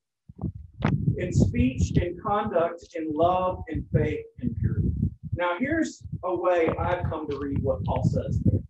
in 1.18 1.32
speech, 1.32 1.92
in 1.97 2.16
conduct, 2.25 2.85
in 2.94 3.12
love, 3.12 3.62
in 3.68 3.85
faith, 3.92 4.25
in 4.40 4.54
purity. 4.54 4.89
Now, 5.40 5.56
here's 5.59 6.02
a 6.23 6.37
way 6.37 6.68
I've 6.78 7.02
come 7.04 7.26
to 7.30 7.38
read 7.38 7.62
what 7.62 7.82
Paul 7.85 8.04
says 8.04 8.38
there. 8.44 8.61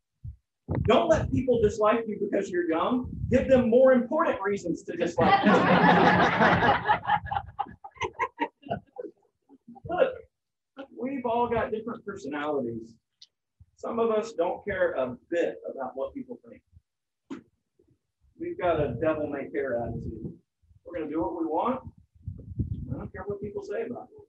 Don't 0.87 1.09
let 1.09 1.29
people 1.33 1.61
dislike 1.61 2.05
you 2.07 2.17
because 2.21 2.49
you're 2.49 2.71
young. 2.71 3.11
Give 3.29 3.49
them 3.49 3.69
more 3.69 3.93
important 3.93 4.41
reasons 4.41 4.85
to 4.85 4.97
dislike 4.97 5.45
you. 5.45 5.51
Look, 9.89 10.13
we've 10.97 11.27
all 11.27 11.49
got 11.49 11.73
different 11.73 12.07
personalities. 12.07 12.95
Some 13.75 13.99
of 13.99 14.13
us 14.13 14.35
don't 14.35 14.65
care 14.65 14.93
a 14.93 15.17
bit 15.29 15.57
about 15.75 15.97
what 15.97 16.15
people 16.15 16.39
think. 16.49 16.63
We've 18.39 18.61
got 18.61 18.79
a 18.79 18.95
devil 19.01 19.27
may 19.27 19.51
care 19.51 19.83
attitude. 19.83 20.33
We're 20.85 20.99
going 20.99 21.09
to 21.09 21.13
do 21.13 21.21
what 21.21 21.37
we 21.37 21.47
want. 21.47 21.81
I 22.95 22.99
don't 22.99 23.13
care 23.13 23.25
what 23.27 23.43
people 23.43 23.65
say 23.65 23.83
about 23.83 24.07
it. 24.17 24.20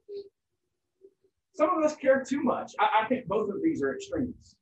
Some 1.61 1.77
of 1.77 1.83
us 1.83 1.95
care 1.95 2.25
too 2.27 2.41
much. 2.41 2.71
I, 2.79 3.03
I 3.03 3.07
think 3.07 3.27
both 3.27 3.47
of 3.47 3.61
these 3.61 3.83
are 3.83 3.93
extremes. 3.93 4.55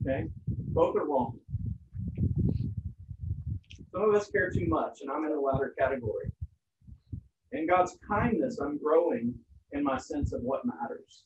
Okay? 0.00 0.28
Both 0.68 0.94
are 0.94 1.04
wrong. 1.04 1.36
Some 3.90 4.02
of 4.02 4.14
us 4.14 4.30
care 4.30 4.48
too 4.48 4.68
much, 4.68 5.00
and 5.00 5.10
I'm 5.10 5.24
in 5.24 5.32
the 5.32 5.40
latter 5.40 5.74
category. 5.76 6.30
In 7.50 7.66
God's 7.66 7.98
kindness, 8.08 8.60
I'm 8.60 8.78
growing 8.78 9.34
in 9.72 9.82
my 9.82 9.98
sense 9.98 10.32
of 10.32 10.42
what 10.42 10.64
matters. 10.64 11.24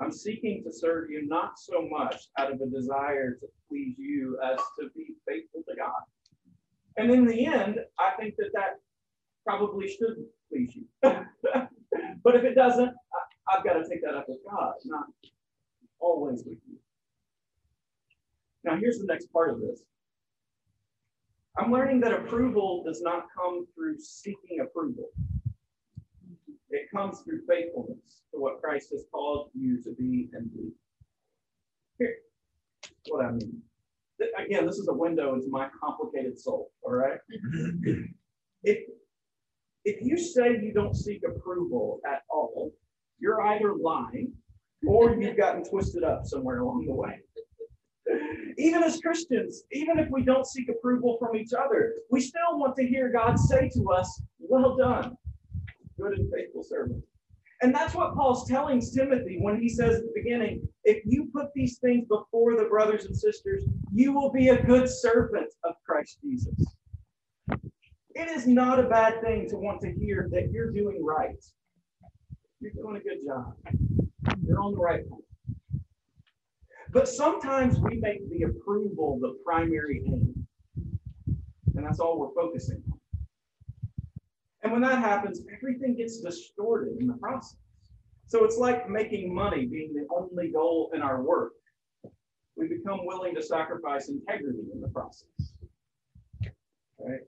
I'm 0.00 0.10
seeking 0.10 0.64
to 0.64 0.72
serve 0.72 1.08
you 1.08 1.28
not 1.28 1.60
so 1.60 1.86
much 1.88 2.16
out 2.40 2.50
of 2.50 2.60
a 2.60 2.66
desire 2.66 3.34
to 3.34 3.46
please 3.68 3.94
you 3.98 4.36
as 4.44 4.58
to 4.80 4.90
be 4.96 5.14
faithful 5.28 5.62
to 5.68 5.76
God. 5.76 6.02
And 6.96 7.08
in 7.12 7.24
the 7.24 7.46
end, 7.46 7.78
I 8.00 8.20
think 8.20 8.34
that 8.38 8.50
that 8.54 8.80
probably 9.46 9.86
should 9.86 10.16
please 10.50 10.74
you. 10.74 10.86
but 11.02 12.34
if 12.34 12.42
it 12.42 12.56
doesn't, 12.56 12.90
I, 13.48 13.56
have 13.56 13.64
got 13.64 13.74
to 13.74 13.88
take 13.88 14.02
that 14.02 14.14
up 14.14 14.26
with 14.28 14.38
God, 14.48 14.74
not 14.84 15.06
always 16.00 16.44
with 16.44 16.58
you. 16.68 16.76
Now, 18.64 18.76
here's 18.76 18.98
the 18.98 19.06
next 19.06 19.32
part 19.32 19.50
of 19.50 19.60
this. 19.60 19.82
I'm 21.56 21.72
learning 21.72 22.00
that 22.00 22.12
approval 22.12 22.84
does 22.84 23.02
not 23.02 23.26
come 23.36 23.66
through 23.74 23.98
seeking 23.98 24.60
approval. 24.60 25.08
It 26.70 26.88
comes 26.94 27.20
through 27.20 27.40
faithfulness 27.48 28.22
to 28.32 28.40
what 28.40 28.60
Christ 28.60 28.90
has 28.92 29.04
called 29.10 29.50
you 29.54 29.82
to 29.82 29.94
be 29.98 30.28
and 30.34 30.52
do. 30.52 30.72
Here, 31.98 32.16
what 33.08 33.24
I 33.24 33.30
mean. 33.32 33.62
Again, 34.38 34.66
this 34.66 34.78
is 34.78 34.88
a 34.88 34.92
window 34.92 35.34
into 35.34 35.48
my 35.48 35.68
complicated 35.80 36.38
soul, 36.38 36.70
all 36.82 36.92
right? 36.92 37.18
Mm-hmm. 37.54 38.02
if, 38.64 38.78
if 39.84 39.96
you 40.02 40.18
say 40.18 40.60
you 40.62 40.72
don't 40.74 40.94
seek 40.94 41.22
approval 41.26 42.00
at 42.06 42.22
all, 42.28 42.72
you're 43.20 43.40
either 43.48 43.74
lying 43.74 44.32
or 44.86 45.14
you've 45.14 45.36
gotten 45.36 45.64
twisted 45.64 46.04
up 46.04 46.24
somewhere 46.24 46.60
along 46.60 46.86
the 46.86 46.94
way. 46.94 47.20
Even 48.56 48.82
as 48.82 49.00
Christians, 49.00 49.64
even 49.72 49.98
if 49.98 50.08
we 50.10 50.22
don't 50.22 50.46
seek 50.46 50.68
approval 50.68 51.16
from 51.18 51.36
each 51.36 51.52
other, 51.52 51.94
we 52.10 52.20
still 52.20 52.58
want 52.58 52.76
to 52.76 52.86
hear 52.86 53.10
God 53.10 53.38
say 53.38 53.68
to 53.74 53.90
us, 53.90 54.22
Well 54.38 54.76
done, 54.76 55.16
good 56.00 56.18
and 56.18 56.32
faithful 56.32 56.62
servant. 56.62 57.04
And 57.60 57.74
that's 57.74 57.94
what 57.94 58.14
Paul's 58.14 58.48
telling 58.48 58.80
Timothy 58.80 59.38
when 59.40 59.60
he 59.60 59.68
says 59.68 59.96
at 59.96 60.02
the 60.02 60.12
beginning, 60.14 60.66
if 60.84 61.02
you 61.04 61.28
put 61.34 61.52
these 61.54 61.78
things 61.78 62.06
before 62.06 62.56
the 62.56 62.64
brothers 62.64 63.06
and 63.06 63.16
sisters, 63.16 63.64
you 63.92 64.12
will 64.12 64.30
be 64.30 64.50
a 64.50 64.62
good 64.62 64.88
servant 64.88 65.52
of 65.64 65.74
Christ 65.84 66.18
Jesus. 66.22 66.76
It 68.14 68.28
is 68.28 68.46
not 68.46 68.78
a 68.78 68.88
bad 68.88 69.20
thing 69.22 69.48
to 69.48 69.56
want 69.56 69.80
to 69.82 69.92
hear 69.92 70.28
that 70.32 70.50
you're 70.52 70.70
doing 70.70 71.04
right. 71.04 71.42
You're 72.60 72.72
doing 72.72 72.96
a 72.96 73.00
good 73.00 73.18
job. 73.26 73.54
You're 74.44 74.60
on 74.60 74.72
the 74.72 74.78
right 74.78 75.08
path. 75.08 75.18
But 76.90 77.08
sometimes 77.08 77.78
we 77.78 77.98
make 78.00 78.28
the 78.30 78.44
approval 78.44 79.18
the 79.20 79.38
primary 79.44 80.02
aim. 80.06 80.46
And 81.76 81.86
that's 81.86 82.00
all 82.00 82.18
we're 82.18 82.34
focusing 82.34 82.82
on. 82.90 82.98
And 84.62 84.72
when 84.72 84.82
that 84.82 84.98
happens, 84.98 85.40
everything 85.56 85.96
gets 85.96 86.20
distorted 86.20 86.96
in 86.98 87.06
the 87.06 87.14
process. 87.14 87.56
So 88.26 88.44
it's 88.44 88.58
like 88.58 88.90
making 88.90 89.32
money 89.32 89.66
being 89.66 89.94
the 89.94 90.06
only 90.14 90.50
goal 90.50 90.90
in 90.92 91.02
our 91.02 91.22
work. 91.22 91.52
We 92.56 92.66
become 92.66 93.06
willing 93.06 93.34
to 93.36 93.42
sacrifice 93.42 94.08
integrity 94.08 94.64
in 94.74 94.80
the 94.80 94.88
process. 94.88 95.52
Right? 96.98 97.20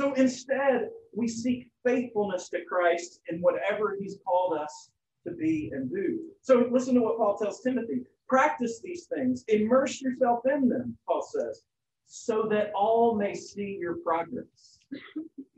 So 0.00 0.14
instead, 0.14 0.88
we 1.14 1.28
seek 1.28 1.68
faithfulness 1.84 2.48
to 2.48 2.64
Christ 2.64 3.20
in 3.28 3.42
whatever 3.42 3.98
he's 4.00 4.16
called 4.26 4.58
us 4.58 4.90
to 5.26 5.32
be 5.34 5.70
and 5.74 5.90
do. 5.90 6.20
So 6.40 6.66
listen 6.72 6.94
to 6.94 7.02
what 7.02 7.18
Paul 7.18 7.36
tells 7.36 7.60
Timothy. 7.60 8.04
Practice 8.26 8.80
these 8.82 9.08
things, 9.14 9.44
immerse 9.48 10.00
yourself 10.00 10.40
in 10.46 10.70
them, 10.70 10.96
Paul 11.06 11.20
says, 11.20 11.64
so 12.06 12.48
that 12.50 12.72
all 12.74 13.14
may 13.14 13.34
see 13.34 13.76
your 13.78 13.96
progress. 13.96 14.78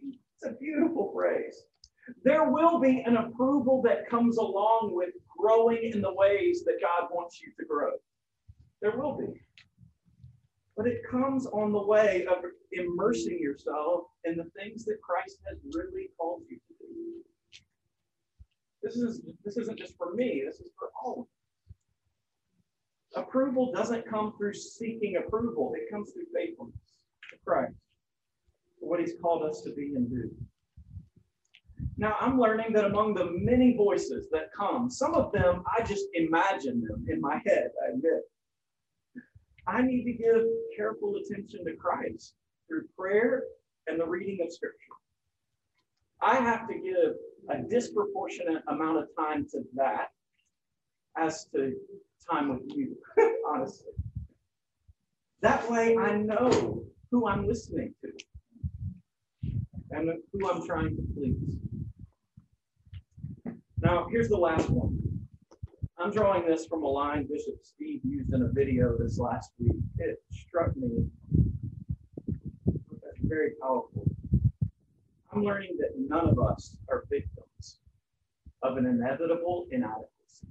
It's 0.03 0.51
a 0.51 0.59
beautiful 0.59 1.13
phrase. 1.15 1.63
There 2.25 2.51
will 2.51 2.81
be 2.81 3.05
an 3.07 3.17
approval 3.17 3.81
that 3.83 4.11
comes 4.11 4.39
along 4.39 4.91
with 4.93 5.11
growing 5.39 5.93
in 5.93 6.01
the 6.01 6.13
ways 6.13 6.65
that 6.65 6.81
God 6.83 7.11
wants 7.13 7.41
you 7.41 7.53
to 7.61 7.65
grow. 7.65 7.93
There 8.81 8.97
will 8.99 9.17
be. 9.17 9.41
But 10.77 10.89
it 10.89 11.03
comes 11.09 11.47
on 11.47 11.71
the 11.71 11.87
way 11.87 12.27
of 12.27 12.39
immersing 12.73 13.38
yourself 13.41 14.05
in 14.25 14.37
the 14.37 14.50
things 14.57 14.85
that 14.85 15.00
Christ 15.02 15.38
has 15.49 15.59
really 15.75 16.09
called 16.19 16.43
you 16.49 16.57
to 16.57 16.75
do. 16.81 17.62
This 18.83 18.97
is 18.97 19.21
this 19.45 19.57
isn't 19.57 19.79
just 19.79 19.97
for 19.97 20.14
me, 20.14 20.43
this 20.45 20.61
is 20.61 20.71
for 20.79 20.91
all 21.02 21.29
Approval 23.14 23.73
doesn't 23.73 24.09
come 24.09 24.33
through 24.38 24.55
seeking 24.55 25.17
approval, 25.17 25.75
it 25.76 25.91
comes 25.91 26.12
through 26.12 26.25
faithfulness 26.35 26.81
to 27.31 27.37
Christ 27.45 27.75
what 28.83 29.00
he's 29.00 29.14
called 29.23 29.43
us 29.49 29.62
to 29.62 29.73
be 29.73 29.95
and 29.95 30.11
do. 30.11 30.31
Now, 31.97 32.17
I'm 32.21 32.38
learning 32.38 32.73
that 32.73 32.85
among 32.85 33.14
the 33.14 33.31
many 33.31 33.76
voices 33.76 34.29
that 34.33 34.52
come, 34.57 34.91
some 34.91 35.14
of 35.14 35.33
them 35.33 35.62
I 35.67 35.83
just 35.83 36.07
imagine 36.14 36.83
them 36.83 37.07
in 37.09 37.21
my 37.21 37.41
head, 37.47 37.71
I 37.87 37.93
admit. 37.93 38.23
I 39.67 39.83
need 39.83 40.05
to 40.05 40.12
give 40.12 40.43
careful 40.76 41.14
attention 41.17 41.64
to 41.64 41.76
Christ 41.76 42.35
through 42.73 42.85
prayer 42.99 43.43
and 43.87 44.00
the 44.00 44.07
reading 44.07 44.38
of 44.45 44.52
Scripture. 44.52 44.79
I 46.23 46.37
have 46.37 46.67
to 46.69 46.75
give 46.75 47.14
a 47.50 47.69
disproportionate 47.69 48.62
amount 48.69 48.99
of 48.99 49.09
time 49.19 49.47
to 49.50 49.62
that 49.75 50.09
as 51.19 51.47
to 51.55 51.75
time 52.31 52.49
with 52.49 52.62
you, 52.75 52.97
honestly. 53.49 53.93
That 55.43 55.69
way 55.71 55.99
I 55.99 56.17
know 56.17 56.85
who 57.11 57.29
I'm 57.29 57.47
listening 57.47 57.93
to 58.02 58.12
and 59.91 60.11
who 60.33 60.50
I'm 60.50 60.64
trying 60.64 60.97
to 60.97 61.02
please. 61.14 61.59
Now, 63.79 64.07
here's 64.11 64.29
the 64.29 64.37
last 64.37 64.71
one. 64.71 64.99
I'm 65.99 66.11
drawing 66.11 66.47
this 66.47 66.67
from 66.67 66.85
a 66.85 66.88
line 66.88 67.29
Bishop 67.31 67.57
Steve 67.62 68.00
used 68.05 68.33
in 68.33 68.43
a 68.43 68.49
video 68.49 68.97
this 68.97 69.19
last 69.19 69.50
week. 69.59 69.76
It 69.99 70.23
struck 70.31 70.75
me 70.76 71.07
very 73.33 73.53
powerful. 73.62 74.05
I'm 75.33 75.43
learning 75.43 75.79
that 75.79 75.93
none 75.97 76.29
of 76.29 76.39
us 76.39 76.77
are 76.91 77.05
victims 77.09 77.79
of 78.62 78.77
an 78.77 78.85
inevitable 78.85 79.67
inadequacy. 79.71 80.49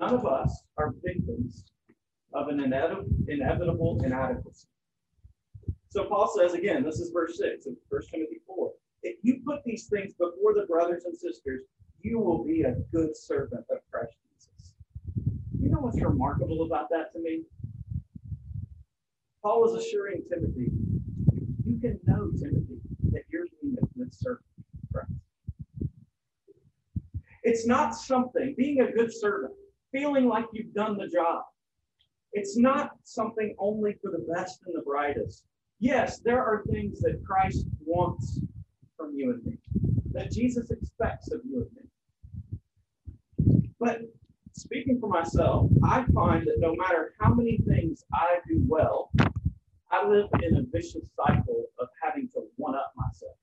None 0.00 0.14
of 0.14 0.24
us 0.24 0.62
are 0.78 0.94
victims 1.02 1.64
of 2.32 2.48
an 2.48 2.60
inevitable 2.60 4.00
inadequacy. 4.04 4.68
So 5.88 6.04
Paul 6.04 6.32
says 6.36 6.54
again, 6.54 6.84
this 6.84 7.00
is 7.00 7.10
verse 7.10 7.36
6 7.38 7.66
of 7.66 7.74
1 7.88 8.02
Timothy 8.12 8.40
4. 8.46 8.70
If 9.02 9.16
you 9.22 9.40
put 9.44 9.64
these 9.64 9.86
things 9.86 10.12
before 10.14 10.54
the 10.54 10.66
brothers 10.68 11.04
and 11.04 11.16
sisters, 11.16 11.62
you 12.00 12.20
will 12.20 12.44
be 12.44 12.62
a 12.62 12.74
good 12.92 13.16
servant 13.16 13.64
of 13.70 13.78
Christ 13.90 14.14
Jesus. 14.32 14.74
You 15.60 15.70
know 15.70 15.80
what's 15.80 16.00
remarkable 16.00 16.62
about 16.62 16.90
that 16.90 17.12
to 17.14 17.18
me? 17.18 17.42
Paul 19.44 19.66
is 19.66 19.74
assuring 19.74 20.22
Timothy, 20.26 20.70
you 21.66 21.78
can 21.78 22.00
know, 22.06 22.30
Timothy, 22.30 22.80
that 23.12 23.24
you're 23.30 23.44
being 23.60 23.76
a 23.76 23.98
good 23.98 24.14
servant 24.14 24.46
of 24.58 24.90
Christ. 24.90 25.12
It's 27.42 27.66
not 27.66 27.94
something, 27.94 28.54
being 28.56 28.80
a 28.80 28.90
good 28.90 29.12
servant, 29.12 29.52
feeling 29.92 30.28
like 30.28 30.46
you've 30.54 30.72
done 30.72 30.96
the 30.96 31.08
job. 31.08 31.42
It's 32.32 32.56
not 32.56 32.92
something 33.04 33.54
only 33.58 33.96
for 34.00 34.10
the 34.10 34.26
best 34.34 34.60
and 34.64 34.74
the 34.74 34.80
brightest. 34.80 35.44
Yes, 35.78 36.20
there 36.20 36.42
are 36.42 36.64
things 36.70 37.00
that 37.00 37.22
Christ 37.22 37.66
wants 37.84 38.40
from 38.96 39.12
you 39.14 39.32
and 39.32 39.44
me, 39.44 39.58
that 40.12 40.32
Jesus 40.32 40.70
expects 40.70 41.30
of 41.32 41.42
you 41.44 41.66
and 41.66 41.70
me. 41.76 43.70
But 43.78 44.00
speaking 44.52 44.98
for 44.98 45.10
myself, 45.10 45.70
I 45.84 46.06
find 46.14 46.46
that 46.46 46.60
no 46.60 46.74
matter 46.74 47.12
how 47.20 47.34
many 47.34 47.58
things 47.58 48.04
I 48.14 48.38
do 48.48 48.64
well, 48.66 49.10
I 49.94 50.06
live 50.08 50.26
in 50.42 50.56
a 50.56 50.62
vicious 50.72 51.08
cycle 51.14 51.66
of 51.78 51.88
having 52.02 52.28
to 52.34 52.40
one 52.56 52.74
up 52.74 52.92
myself. 52.96 53.36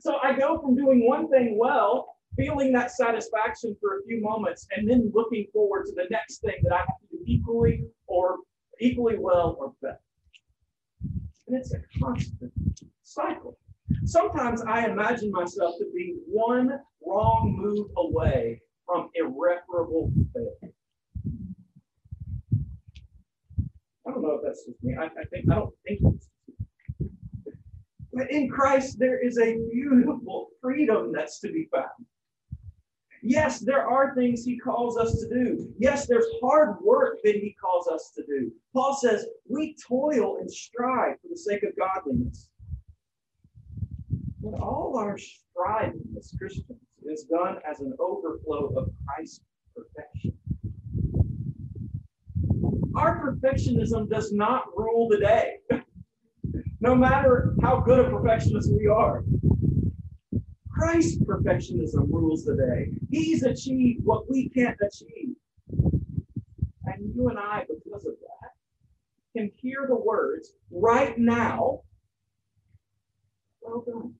So 0.00 0.16
I 0.22 0.38
go 0.38 0.58
from 0.60 0.76
doing 0.76 1.06
one 1.06 1.28
thing 1.28 1.58
well, 1.58 2.16
feeling 2.36 2.72
that 2.72 2.90
satisfaction 2.90 3.76
for 3.80 3.98
a 3.98 4.02
few 4.04 4.22
moments, 4.22 4.66
and 4.74 4.88
then 4.88 5.12
looking 5.14 5.46
forward 5.52 5.84
to 5.86 5.92
the 5.94 6.06
next 6.10 6.38
thing 6.38 6.54
that 6.62 6.72
I 6.72 6.78
have 6.78 6.86
to 6.86 7.16
do 7.16 7.22
equally 7.26 7.84
or 8.06 8.38
equally 8.80 9.18
well 9.18 9.56
or 9.60 9.74
better. 9.82 10.00
And 11.46 11.58
it's 11.58 11.74
a 11.74 11.80
constant 12.02 12.52
cycle. 13.02 13.58
Sometimes 14.04 14.62
I 14.62 14.86
imagine 14.86 15.30
myself 15.32 15.74
to 15.78 15.86
be 15.94 16.16
one 16.28 16.78
wrong 17.04 17.56
move 17.58 17.88
away 17.98 18.62
from 18.86 19.10
irreparable 19.14 20.12
failure. 20.32 20.72
I 24.06 24.12
don't 24.12 24.22
know 24.22 24.39
if 24.39 24.39
that's 24.50 24.64
just 24.64 24.82
me. 24.82 24.96
I, 24.98 25.04
I 25.04 25.24
think 25.30 25.46
I 25.50 25.54
don't 25.54 25.74
think 25.86 26.00
but 28.12 28.30
in 28.30 28.48
Christ, 28.48 28.98
there 28.98 29.24
is 29.24 29.38
a 29.38 29.58
beautiful 29.72 30.48
freedom 30.60 31.12
that's 31.12 31.38
to 31.40 31.52
be 31.52 31.68
found. 31.72 32.06
Yes, 33.22 33.60
there 33.60 33.86
are 33.86 34.14
things 34.14 34.44
he 34.44 34.58
calls 34.58 34.96
us 34.96 35.20
to 35.20 35.28
do. 35.28 35.72
Yes, 35.78 36.06
there's 36.06 36.26
hard 36.42 36.76
work 36.82 37.18
that 37.22 37.36
he 37.36 37.54
calls 37.60 37.86
us 37.86 38.12
to 38.16 38.24
do. 38.26 38.50
Paul 38.74 38.94
says 38.94 39.26
we 39.48 39.76
toil 39.86 40.38
and 40.40 40.50
strive 40.50 41.20
for 41.20 41.28
the 41.30 41.36
sake 41.36 41.62
of 41.62 41.70
godliness. 41.78 42.48
But 44.42 44.58
all 44.60 44.96
our 44.96 45.18
striving 45.18 46.02
as 46.18 46.34
Christians 46.36 46.78
is 47.04 47.24
done 47.24 47.58
as 47.70 47.80
an 47.80 47.94
overflow 48.00 48.72
of 48.76 48.90
Christ's 49.06 49.42
perfection. 49.76 50.29
Our 52.94 53.20
perfectionism 53.20 54.08
does 54.08 54.32
not 54.32 54.64
rule 54.76 55.08
the 55.08 55.18
day. 55.18 55.58
no 56.80 56.94
matter 56.94 57.54
how 57.62 57.80
good 57.80 58.00
a 58.00 58.10
perfectionist 58.10 58.70
we 58.72 58.86
are. 58.86 59.22
Christ's 60.70 61.22
perfectionism 61.22 62.10
rules 62.10 62.44
the 62.44 62.56
day. 62.56 62.92
He's 63.10 63.42
achieved 63.42 64.04
what 64.04 64.30
we 64.30 64.48
can't 64.48 64.78
achieve. 64.80 65.36
And 66.86 67.14
you 67.14 67.28
and 67.28 67.38
I, 67.38 67.66
because 67.68 68.06
of 68.06 68.14
that, 68.20 68.50
can 69.36 69.50
hear 69.56 69.86
the 69.88 69.94
words 69.96 70.54
right 70.70 71.18
now. 71.18 71.80
Well 73.60 73.84
done. 73.86 74.14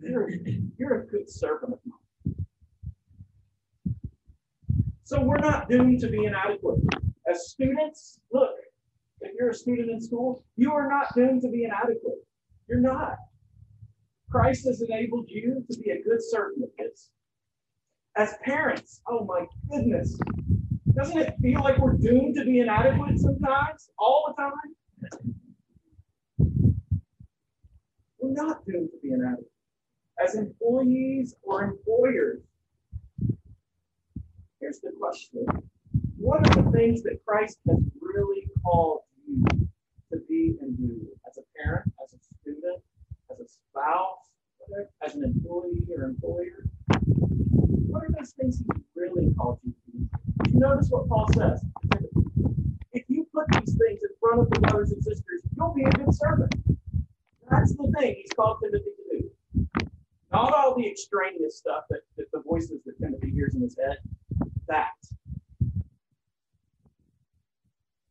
You're, 0.00 0.30
you're 0.76 1.02
a 1.02 1.06
good 1.06 1.30
servant 1.30 1.72
of 1.72 1.78
mine. 1.86 1.97
So 5.08 5.22
we're 5.22 5.38
not 5.38 5.70
doomed 5.70 6.00
to 6.00 6.08
be 6.10 6.26
inadequate. 6.26 6.80
As 7.26 7.48
students, 7.48 8.20
look, 8.30 8.50
if 9.22 9.32
you're 9.38 9.48
a 9.48 9.54
student 9.54 9.88
in 9.88 10.02
school, 10.02 10.44
you 10.56 10.70
are 10.74 10.86
not 10.86 11.14
doomed 11.14 11.40
to 11.44 11.48
be 11.48 11.64
inadequate. 11.64 12.18
You're 12.68 12.80
not. 12.80 13.16
Christ 14.30 14.66
has 14.66 14.82
enabled 14.82 15.24
you 15.28 15.64
to 15.70 15.78
be 15.78 15.92
a 15.92 16.02
good 16.02 16.18
servant 16.20 16.62
of 16.62 16.68
His. 16.76 17.08
As 18.18 18.34
parents, 18.44 19.00
oh 19.08 19.24
my 19.24 19.46
goodness, 19.70 20.20
doesn't 20.94 21.16
it 21.16 21.36
feel 21.40 21.62
like 21.62 21.78
we're 21.78 21.96
doomed 21.96 22.34
to 22.34 22.44
be 22.44 22.60
inadequate 22.60 23.18
sometimes, 23.18 23.88
all 23.98 24.34
the 24.36 24.42
time? 24.42 24.52
We're 28.18 28.44
not 28.44 28.62
doomed 28.66 28.90
to 28.90 28.98
be 29.02 29.14
inadequate. 29.14 29.50
As 30.22 30.34
employees 30.34 31.34
or 31.42 31.64
employers, 31.64 32.42
here's 34.60 34.80
the 34.80 34.92
question 34.98 35.46
What 36.16 36.46
are 36.48 36.62
the 36.62 36.70
things 36.70 37.02
that 37.02 37.24
Christ 37.26 37.58
has 37.68 37.78
really 38.00 38.48
called 38.62 39.00
you 39.26 39.44
to 40.12 40.18
be 40.28 40.56
and 40.60 40.76
do 40.76 41.06
as 41.28 41.38
a 41.38 41.42
parent, 41.62 41.92
as 42.02 42.14
a 42.14 42.18
student, 42.40 42.82
as 43.30 43.40
a 43.40 43.48
spouse, 43.48 44.28
as 45.02 45.14
an 45.14 45.24
employee 45.24 45.86
or 45.96 46.04
employer? 46.04 46.64
What 47.86 48.04
are 48.04 48.10
those 48.18 48.32
things 48.32 48.58
he 48.58 48.66
really 48.94 49.32
called 49.34 49.58
you 49.64 49.72
to 49.72 49.98
do? 49.98 50.52
You 50.52 50.60
notice 50.60 50.88
what 50.90 51.08
Paul 51.08 51.26
says. 51.34 51.62
If 52.92 53.04
you 53.08 53.26
put 53.34 53.46
these 53.52 53.76
things 53.76 54.00
in 54.02 54.10
front 54.20 54.40
of 54.40 54.50
the 54.50 54.60
brothers 54.60 54.92
and 54.92 55.02
sisters, 55.02 55.42
you'll 55.56 55.74
be 55.74 55.84
a 55.84 55.90
good 55.90 56.14
servant. 56.14 56.54
That's 57.50 57.74
the 57.76 57.92
thing 57.98 58.16
he's 58.16 58.32
called 58.32 58.58
Timothy 58.62 58.84
to 58.84 59.18
do. 59.18 59.88
Not 60.32 60.52
all 60.52 60.76
the 60.76 60.86
extraneous 60.86 61.58
stuff 61.58 61.84
that, 61.88 62.00
that 62.16 62.26
the 62.32 62.42
voices 62.46 62.82
that 62.84 62.98
Timothy 63.00 63.30
hears 63.30 63.54
in 63.54 63.62
his 63.62 63.76
head. 63.82 63.98
That. 64.68 64.92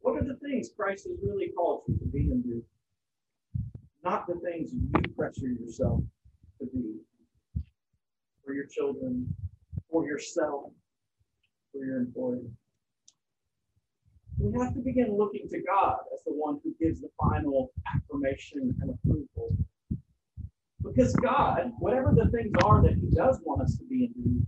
What 0.02 0.18
are 0.18 0.26
the 0.26 0.36
things 0.36 0.70
Christ 0.76 1.08
has 1.08 1.18
really 1.24 1.50
called 1.56 1.84
you 1.88 1.98
to 1.98 2.06
be 2.06 2.32
and 2.32 2.44
do? 2.44 2.64
Not 4.04 4.26
the 4.28 4.36
things 4.36 4.72
you 4.74 4.90
pressure 5.16 5.48
yourself 5.48 6.02
to 6.60 6.66
be 6.74 6.96
for 8.46 8.54
your 8.54 8.66
children, 8.68 9.28
for 9.92 10.06
yourself, 10.06 10.72
for 11.72 11.86
your 11.86 11.98
employer. 11.98 12.42
We 14.40 14.54
have 14.60 14.74
to 14.76 14.80
begin 14.80 15.18
looking 15.18 15.48
to 15.50 15.62
God 15.62 15.98
as 16.14 16.24
the 16.26 16.32
one 16.34 16.60
who 16.64 16.74
gives 16.80 17.02
the 17.02 17.10
final 17.20 17.72
affirmation 17.94 18.76
and 18.82 18.92
approval. 18.92 19.56
Because 20.84 21.14
God, 21.16 21.72
whatever 21.80 22.14
the 22.16 22.30
things 22.32 22.52
are 22.64 22.82
that 22.84 22.96
He 22.96 23.10
does 23.16 23.40
want 23.44 23.62
us 23.62 23.78
to 23.78 23.84
be 23.86 24.06
and 24.06 24.24
do, 24.24 24.46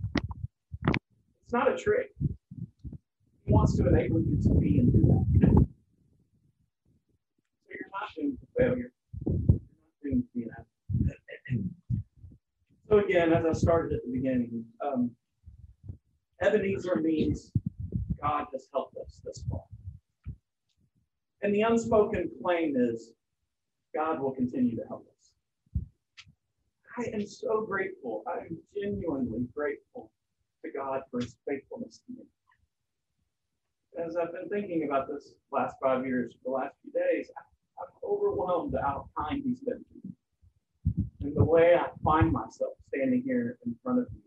it's 1.50 1.52
not 1.52 1.68
a 1.68 1.76
trick 1.76 2.12
He 3.44 3.52
wants 3.52 3.76
to 3.76 3.88
enable 3.88 4.20
you 4.20 4.40
to 4.40 4.54
be 4.54 4.78
and 4.78 4.92
do 4.92 5.00
that. 5.00 5.66
So 7.64 7.70
you're 7.70 7.90
not 7.90 8.14
doomed 8.16 8.38
to 8.38 8.46
failure. 8.56 8.92
You're 9.26 9.34
not 9.34 9.60
doomed 10.00 10.22
to 10.22 10.28
be 10.32 10.46
an 11.48 11.74
So 12.88 12.98
again, 12.98 13.32
as 13.32 13.44
I 13.44 13.52
started 13.52 13.94
at 13.94 14.04
the 14.04 14.12
beginning, 14.12 14.64
um, 14.80 15.10
Ebenezer 16.40 17.00
means 17.02 17.50
God 18.22 18.46
has 18.52 18.68
helped 18.72 18.96
us 18.98 19.20
this 19.24 19.42
far. 19.50 19.64
And 21.42 21.52
the 21.52 21.62
unspoken 21.62 22.30
claim 22.40 22.76
is 22.76 23.10
God 23.92 24.20
will 24.20 24.30
continue 24.30 24.76
to 24.76 24.86
help 24.86 25.04
us. 25.18 25.82
I 26.96 27.10
am 27.12 27.26
so 27.26 27.62
grateful. 27.62 28.22
I 28.28 28.42
am 28.42 28.56
genuinely 28.72 29.48
grateful 29.52 30.12
to 30.64 30.70
God 30.70 31.02
for 31.10 31.20
his 31.20 31.36
faithfulness 31.46 32.00
to 32.06 32.12
me 32.12 32.24
as 33.98 34.16
I've 34.16 34.32
been 34.32 34.48
thinking 34.48 34.84
about 34.88 35.08
this 35.08 35.32
last 35.50 35.76
five 35.82 36.06
years, 36.06 36.34
the 36.44 36.50
last 36.50 36.74
few 36.82 36.92
days, 36.92 37.30
I'm 37.78 37.86
overwhelmed 38.08 38.74
at 38.74 38.82
how 38.82 39.08
kind 39.18 39.42
he's 39.44 39.60
been 39.60 39.78
to 39.78 40.08
me. 40.08 41.04
And 41.22 41.36
the 41.36 41.44
way 41.44 41.74
I 41.74 41.88
find 42.04 42.32
myself 42.32 42.74
standing 42.88 43.22
here 43.24 43.58
in 43.66 43.74
front 43.82 43.98
of 44.00 44.06
you. 44.12 44.20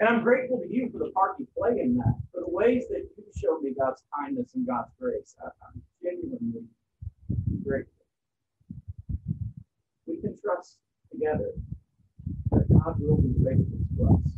And 0.00 0.08
I'm 0.08 0.22
grateful 0.22 0.60
to 0.60 0.72
you 0.72 0.88
for 0.92 0.98
the 0.98 1.10
part 1.10 1.36
you 1.40 1.48
play 1.58 1.80
in 1.80 1.96
that, 1.96 2.14
for 2.32 2.40
the 2.40 2.50
ways 2.50 2.84
that 2.88 3.08
you 3.16 3.24
show 3.36 3.58
me 3.58 3.74
God's 3.76 4.00
kindness 4.16 4.52
and 4.54 4.64
God's 4.64 4.92
grace. 5.00 5.34
I'm 5.42 5.82
genuinely 6.00 6.62
grateful. 7.64 7.92
We 10.06 10.20
can 10.20 10.36
trust 10.40 10.78
together 11.10 11.50
that 12.52 12.68
God 12.72 13.00
will 13.00 13.16
be 13.16 13.34
faithful 13.44 13.78
to 13.96 14.14
us 14.14 14.37